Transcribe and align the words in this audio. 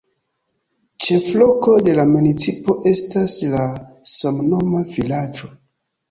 Ĉefloko 1.07 1.75
de 1.87 1.91
la 1.99 2.05
municipo 2.13 2.75
estas 2.91 3.35
la 3.51 3.67
samnoma 4.13 4.81
vilaĝo. 4.95 5.51